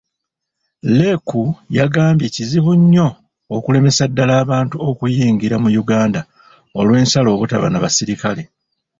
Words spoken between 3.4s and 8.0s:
okulemeseza ddala abantu okuyingira mu Uganda olw'ensalo obutaba na